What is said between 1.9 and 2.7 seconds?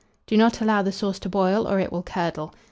will curdle.